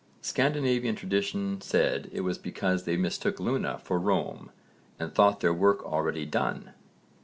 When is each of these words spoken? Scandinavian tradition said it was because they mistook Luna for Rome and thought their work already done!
Scandinavian 0.23 0.95
tradition 0.95 1.61
said 1.61 2.09
it 2.11 2.21
was 2.21 2.39
because 2.39 2.85
they 2.85 2.97
mistook 2.97 3.39
Luna 3.39 3.77
for 3.77 3.99
Rome 3.99 4.49
and 4.97 5.13
thought 5.13 5.41
their 5.41 5.53
work 5.53 5.85
already 5.85 6.25
done! 6.25 6.71